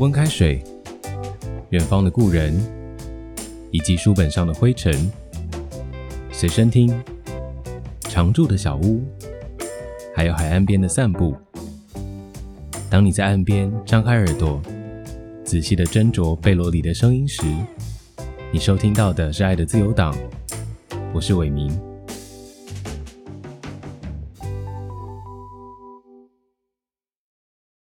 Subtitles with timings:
[0.00, 0.64] 温开水，
[1.68, 2.58] 远方的故人，
[3.70, 5.12] 以及书本上的灰尘，
[6.32, 6.98] 随身听，
[8.04, 9.02] 常住的小屋，
[10.16, 11.36] 还有海岸边的散步。
[12.88, 14.58] 当你在岸边张开耳朵，
[15.44, 17.42] 仔细的斟酌贝罗里的声音时，
[18.50, 20.16] 你收听到的是爱的自由党。
[21.12, 21.89] 我是伟明。